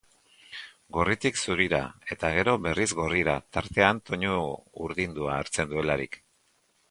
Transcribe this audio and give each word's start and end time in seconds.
Gorritik 0.95 1.35
zurira, 1.41 1.81
eta 2.15 2.31
gero 2.37 2.55
berriz 2.63 2.87
gorrira, 3.01 3.35
tartean 3.57 4.01
tonu 4.09 4.33
urdindua 4.87 5.37
hartzen 5.43 5.73
duelarik. 5.75 6.19